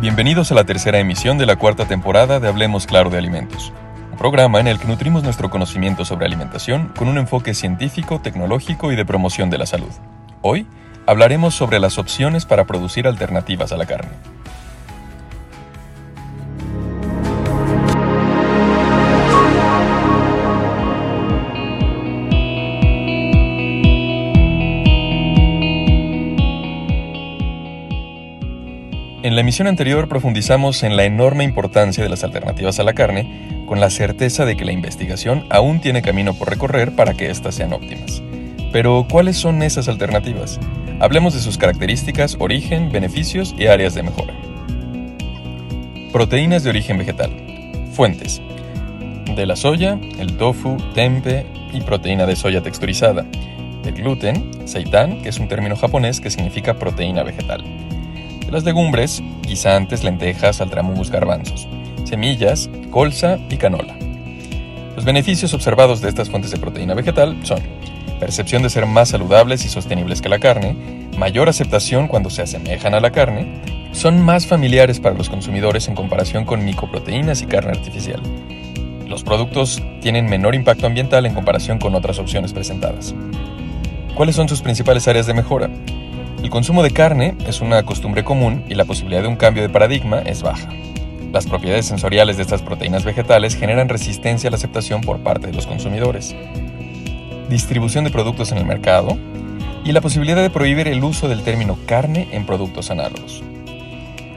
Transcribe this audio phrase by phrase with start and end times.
[0.00, 3.72] Bienvenidos a la tercera emisión de la cuarta temporada de Hablemos Claro de Alimentos,
[4.10, 8.90] un programa en el que nutrimos nuestro conocimiento sobre alimentación con un enfoque científico, tecnológico
[8.90, 9.92] y de promoción de la salud.
[10.42, 10.66] Hoy
[11.06, 14.10] hablaremos sobre las opciones para producir alternativas a la carne.
[29.44, 33.90] Emisión anterior profundizamos en la enorme importancia de las alternativas a la carne, con la
[33.90, 38.22] certeza de que la investigación aún tiene camino por recorrer para que éstas sean óptimas.
[38.72, 40.58] Pero, ¿cuáles son esas alternativas?
[40.98, 44.32] Hablemos de sus características, origen, beneficios y áreas de mejora.
[46.10, 47.30] Proteínas de origen vegetal.
[47.92, 48.40] Fuentes.
[49.36, 53.26] De la soya, el tofu, tempe y proteína de soya texturizada.
[53.82, 57.83] Del gluten, seitan, que es un término japonés que significa proteína vegetal
[58.54, 61.66] las legumbres, guisantes, lentejas, altramus, garbanzos,
[62.04, 63.96] semillas, colza y canola.
[64.94, 67.58] Los beneficios observados de estas fuentes de proteína vegetal son
[68.20, 70.76] percepción de ser más saludables y sostenibles que la carne,
[71.18, 75.96] mayor aceptación cuando se asemejan a la carne, son más familiares para los consumidores en
[75.96, 78.22] comparación con micoproteínas y carne artificial.
[79.08, 83.16] Los productos tienen menor impacto ambiental en comparación con otras opciones presentadas.
[84.14, 85.70] ¿Cuáles son sus principales áreas de mejora?
[86.44, 89.70] El consumo de carne es una costumbre común y la posibilidad de un cambio de
[89.70, 90.68] paradigma es baja.
[91.32, 95.54] Las propiedades sensoriales de estas proteínas vegetales generan resistencia a la aceptación por parte de
[95.54, 96.36] los consumidores.
[97.48, 99.16] Distribución de productos en el mercado
[99.86, 103.42] y la posibilidad de prohibir el uso del término carne en productos análogos.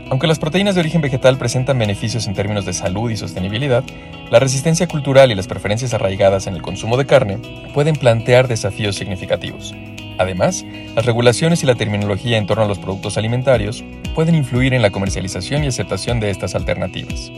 [0.10, 3.84] Aunque las proteínas de origen vegetal presentan beneficios en términos de salud y sostenibilidad,
[4.32, 7.38] la resistencia cultural y las preferencias arraigadas en el consumo de carne
[7.74, 9.76] pueden plantear desafíos significativos.
[10.18, 13.84] Además, las regulaciones y la terminología en torno a los productos alimentarios
[14.16, 17.32] pueden influir en la comercialización y aceptación de estas alternativas.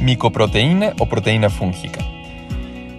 [0.00, 2.00] Micoproteína o proteína fúngica.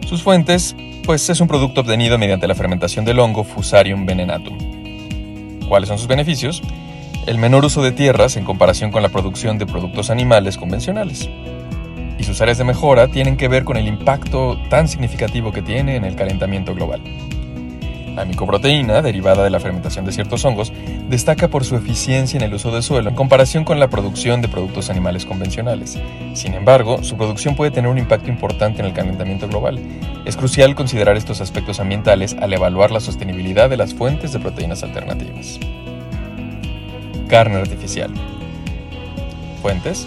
[0.08, 0.76] Sus fuentes,
[1.06, 4.58] pues es un producto obtenido mediante la fermentación del hongo Fusarium venenatum.
[5.68, 6.62] ¿Cuáles son sus beneficios?
[7.28, 11.30] El menor uso de tierras en comparación con la producción de productos animales convencionales.
[12.18, 15.96] Y sus áreas de mejora tienen que ver con el impacto tan significativo que tiene
[15.96, 17.02] en el calentamiento global.
[18.16, 20.74] La micoproteína, derivada de la fermentación de ciertos hongos,
[21.10, 24.50] destaca por su eficiencia en el uso de suelo en comparación con la producción de
[24.50, 25.98] productos animales convencionales.
[26.34, 29.80] Sin embargo, su producción puede tener un impacto importante en el calentamiento global.
[30.26, 34.84] Es crucial considerar estos aspectos ambientales al evaluar la sostenibilidad de las fuentes de proteínas
[34.84, 35.60] alternativas.
[37.28, 38.14] Carne artificial.
[39.62, 40.06] Fuentes.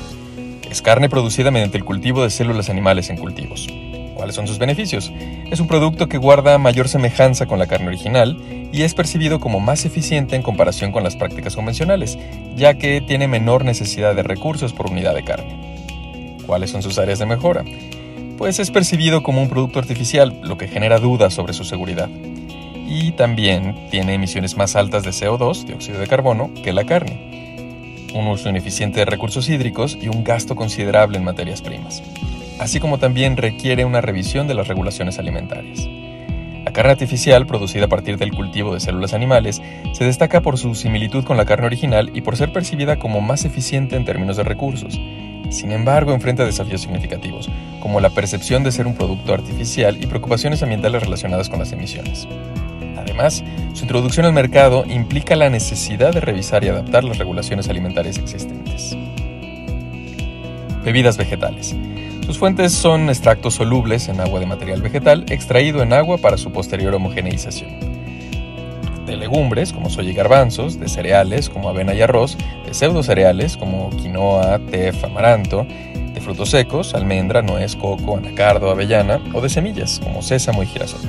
[0.71, 3.69] Es carne producida mediante el cultivo de células animales en cultivos.
[4.15, 5.13] ¿Cuáles son sus beneficios?
[5.51, 8.37] Es un producto que guarda mayor semejanza con la carne original
[8.73, 12.19] y es percibido como más eficiente en comparación con las prácticas convencionales,
[12.57, 16.39] ya que tiene menor necesidad de recursos por unidad de carne.
[16.47, 17.65] ¿Cuáles son sus áreas de mejora?
[18.39, 22.09] Pues es percibido como un producto artificial, lo que genera dudas sobre su seguridad.
[22.87, 28.27] Y también tiene emisiones más altas de CO2, dióxido de carbono, que la carne, un
[28.27, 32.03] uso ineficiente de recursos hídricos y un gasto considerable en materias primas
[32.59, 35.89] así como también requiere una revisión de las regulaciones alimentarias.
[36.65, 39.61] La carne artificial, producida a partir del cultivo de células animales,
[39.93, 43.45] se destaca por su similitud con la carne original y por ser percibida como más
[43.45, 44.99] eficiente en términos de recursos.
[45.51, 47.51] Sin embargo, enfrenta desafíos significativos,
[47.81, 52.27] como la percepción de ser un producto artificial y preocupaciones ambientales relacionadas con las emisiones.
[52.97, 53.45] Además,
[53.75, 58.97] su introducción al mercado implica la necesidad de revisar y adaptar las regulaciones alimentarias existentes.
[60.83, 61.77] Bebidas vegetales.
[62.27, 66.51] Sus fuentes son extractos solubles en agua de material vegetal extraído en agua para su
[66.53, 67.71] posterior homogeneización.
[69.05, 73.91] De legumbres, como soya y garbanzos, de cereales, como avena y arroz, de pseudocereales, como
[73.91, 75.67] quinoa, tef, amaranto,
[76.15, 81.03] de frutos secos, almendra, nuez, coco, anacardo, avellana, o de semillas, como sésamo y girasol.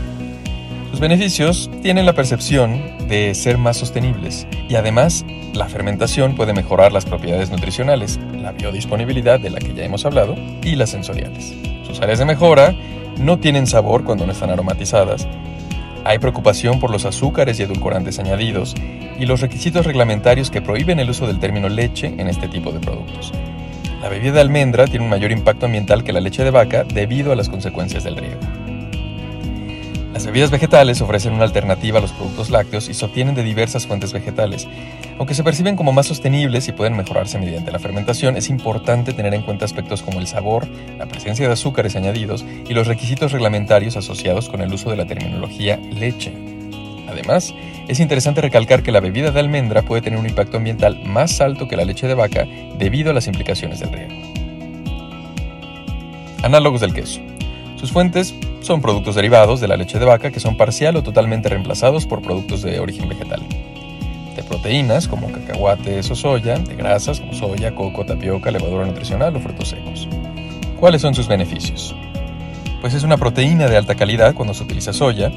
[0.96, 6.94] Sus beneficios tienen la percepción de ser más sostenibles y además la fermentación puede mejorar
[6.94, 11.54] las propiedades nutricionales, la biodisponibilidad de la que ya hemos hablado y las sensoriales.
[11.86, 12.74] Sus áreas de mejora
[13.20, 15.28] no tienen sabor cuando no están aromatizadas.
[16.06, 18.74] Hay preocupación por los azúcares y edulcorantes añadidos
[19.20, 22.80] y los requisitos reglamentarios que prohíben el uso del término leche en este tipo de
[22.80, 23.34] productos.
[24.02, 27.34] La bebida de almendra tiene un mayor impacto ambiental que la leche de vaca debido
[27.34, 28.40] a las consecuencias del riego.
[30.16, 33.86] Las bebidas vegetales ofrecen una alternativa a los productos lácteos y se obtienen de diversas
[33.86, 34.66] fuentes vegetales.
[35.18, 39.34] Aunque se perciben como más sostenibles y pueden mejorarse mediante la fermentación, es importante tener
[39.34, 43.98] en cuenta aspectos como el sabor, la presencia de azúcares añadidos y los requisitos reglamentarios
[43.98, 46.32] asociados con el uso de la terminología leche.
[47.10, 47.54] Además,
[47.90, 51.68] es interesante recalcar que la bebida de almendra puede tener un impacto ambiental más alto
[51.68, 52.48] que la leche de vaca
[52.80, 54.14] debido a las implicaciones del riego.
[56.42, 57.20] Análogos del queso.
[57.76, 58.34] Sus fuentes
[58.66, 62.24] son productos derivados de la leche de vaca que son parcial o totalmente reemplazados por
[62.24, 63.42] productos de origen vegetal.
[64.36, 69.40] De proteínas como cacahuates o soya, de grasas como soya, coco, tapioca, levadura nutricional o
[69.40, 70.10] frutos secos.
[70.80, 71.96] ¿Cuáles son sus beneficios?
[72.82, 75.32] Pues es una proteína de alta calidad cuando se utiliza soya,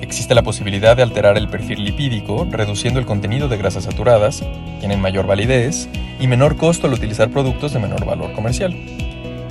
[0.00, 4.44] existe la posibilidad de alterar el perfil lipídico, reduciendo el contenido de grasas saturadas,
[4.78, 5.88] tienen mayor validez
[6.20, 8.74] y menor costo al utilizar productos de menor valor comercial.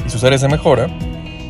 [0.06, 0.90] Y sus áreas de mejora,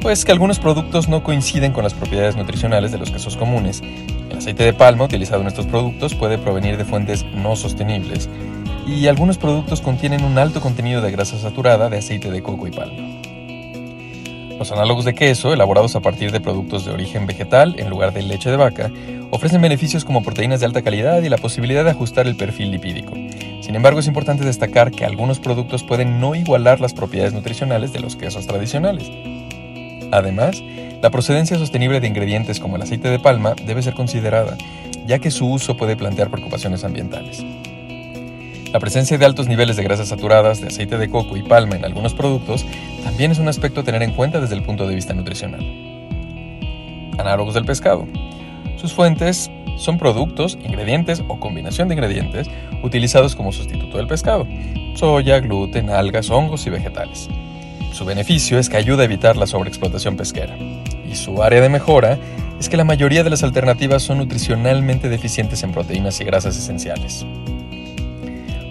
[0.07, 3.81] pues que algunos productos no coinciden con las propiedades nutricionales de los quesos comunes.
[4.29, 8.29] El aceite de palma utilizado en estos productos puede provenir de fuentes no sostenibles
[8.87, 12.71] y algunos productos contienen un alto contenido de grasa saturada de aceite de coco y
[12.71, 13.19] palma.
[14.57, 18.23] Los análogos de queso, elaborados a partir de productos de origen vegetal en lugar de
[18.23, 18.89] leche de vaca,
[19.31, 23.11] ofrecen beneficios como proteínas de alta calidad y la posibilidad de ajustar el perfil lipídico.
[23.59, 27.99] Sin embargo, es importante destacar que algunos productos pueden no igualar las propiedades nutricionales de
[27.99, 29.11] los quesos tradicionales.
[30.11, 30.63] Además,
[31.01, 34.57] la procedencia sostenible de ingredientes como el aceite de palma debe ser considerada,
[35.05, 37.43] ya que su uso puede plantear preocupaciones ambientales.
[38.71, 41.85] La presencia de altos niveles de grasas saturadas, de aceite de coco y palma en
[41.85, 42.65] algunos productos
[43.03, 45.61] también es un aspecto a tener en cuenta desde el punto de vista nutricional.
[47.17, 48.05] Análogos del pescado.
[48.75, 52.49] Sus fuentes son productos, ingredientes o combinación de ingredientes
[52.83, 54.45] utilizados como sustituto del pescado,
[54.95, 57.29] soya, gluten, algas, hongos y vegetales.
[57.91, 60.55] Su beneficio es que ayuda a evitar la sobreexplotación pesquera.
[61.09, 62.17] Y su área de mejora
[62.59, 67.25] es que la mayoría de las alternativas son nutricionalmente deficientes en proteínas y grasas esenciales.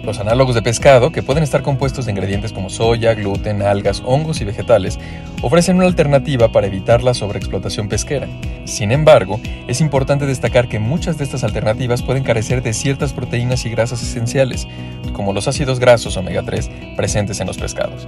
[0.03, 4.39] Los análogos de pescado, que pueden estar compuestos de ingredientes como soya, gluten, algas, hongos
[4.39, 4.97] y vegetales,
[5.41, 8.27] ofrecen una alternativa para evitar la sobreexplotación pesquera.
[8.63, 13.65] Sin embargo, es importante destacar que muchas de estas alternativas pueden carecer de ciertas proteínas
[13.65, 14.65] y grasas esenciales,
[15.11, 18.07] como los ácidos grasos omega 3 presentes en los pescados.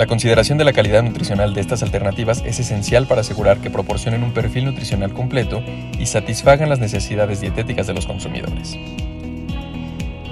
[0.00, 4.22] La consideración de la calidad nutricional de estas alternativas es esencial para asegurar que proporcionen
[4.22, 5.62] un perfil nutricional completo
[5.98, 8.78] y satisfagan las necesidades dietéticas de los consumidores.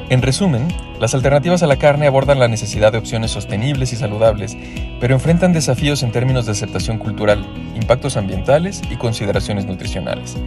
[0.09, 0.69] En resumen,
[0.99, 4.57] las alternativas a la carne abordan la necesidad de opciones sostenibles y saludables,
[5.01, 7.45] pero enfrentan desafíos en términos de aceptación cultural,
[7.75, 10.39] impactos ambientales y consideraciones nutricionales.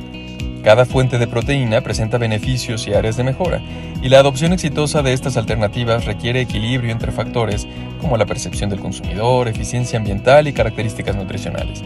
[0.63, 3.61] Cada fuente de proteína presenta beneficios y áreas de mejora,
[4.01, 7.67] y la adopción exitosa de estas alternativas requiere equilibrio entre factores
[7.99, 11.83] como la percepción del consumidor, eficiencia ambiental y características nutricionales.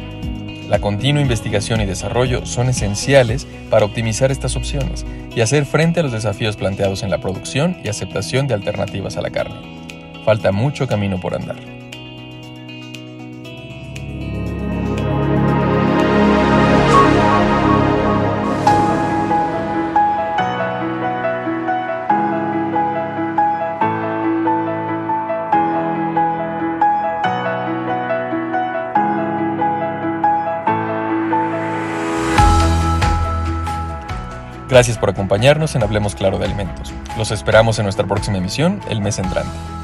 [0.68, 5.06] La continua investigación y desarrollo son esenciales para optimizar estas opciones
[5.36, 9.21] y hacer frente a los desafíos planteados en la producción y aceptación de alternativas a
[9.21, 9.56] la carne.
[10.25, 11.75] Falta mucho camino por andar.
[34.75, 36.94] Gracias por acompañarnos en Hablemos Claro de Alimentos.
[37.18, 39.75] Los esperamos en nuestra próxima emisión el mes entrante.